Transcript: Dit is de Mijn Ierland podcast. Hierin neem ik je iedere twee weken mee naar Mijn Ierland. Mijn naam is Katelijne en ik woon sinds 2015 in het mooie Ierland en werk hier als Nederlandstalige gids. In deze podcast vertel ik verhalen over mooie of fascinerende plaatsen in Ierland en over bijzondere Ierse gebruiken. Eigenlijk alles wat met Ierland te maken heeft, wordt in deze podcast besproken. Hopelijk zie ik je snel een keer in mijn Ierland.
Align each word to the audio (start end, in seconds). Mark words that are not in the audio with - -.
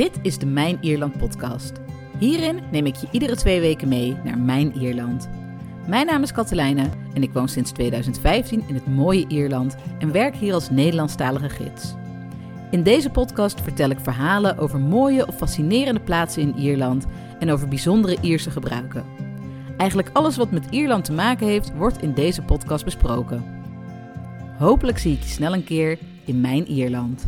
Dit 0.00 0.18
is 0.22 0.38
de 0.38 0.46
Mijn 0.46 0.78
Ierland 0.80 1.18
podcast. 1.18 1.72
Hierin 2.18 2.60
neem 2.70 2.86
ik 2.86 2.94
je 2.94 3.08
iedere 3.10 3.36
twee 3.36 3.60
weken 3.60 3.88
mee 3.88 4.16
naar 4.24 4.38
Mijn 4.38 4.72
Ierland. 4.76 5.28
Mijn 5.86 6.06
naam 6.06 6.22
is 6.22 6.32
Katelijne 6.32 6.88
en 7.14 7.22
ik 7.22 7.32
woon 7.32 7.48
sinds 7.48 7.72
2015 7.72 8.62
in 8.66 8.74
het 8.74 8.86
mooie 8.86 9.24
Ierland 9.28 9.76
en 9.98 10.12
werk 10.12 10.36
hier 10.36 10.54
als 10.54 10.70
Nederlandstalige 10.70 11.48
gids. 11.48 11.94
In 12.70 12.82
deze 12.82 13.10
podcast 13.10 13.60
vertel 13.60 13.90
ik 13.90 14.00
verhalen 14.00 14.58
over 14.58 14.78
mooie 14.78 15.26
of 15.26 15.36
fascinerende 15.36 16.00
plaatsen 16.00 16.42
in 16.42 16.56
Ierland 16.56 17.06
en 17.38 17.50
over 17.50 17.68
bijzondere 17.68 18.16
Ierse 18.20 18.50
gebruiken. 18.50 19.04
Eigenlijk 19.76 20.10
alles 20.12 20.36
wat 20.36 20.50
met 20.50 20.66
Ierland 20.70 21.04
te 21.04 21.12
maken 21.12 21.46
heeft, 21.46 21.74
wordt 21.74 22.02
in 22.02 22.14
deze 22.14 22.42
podcast 22.42 22.84
besproken. 22.84 23.44
Hopelijk 24.58 24.98
zie 24.98 25.12
ik 25.12 25.22
je 25.22 25.28
snel 25.28 25.54
een 25.54 25.64
keer 25.64 25.98
in 26.24 26.40
mijn 26.40 26.66
Ierland. 26.66 27.26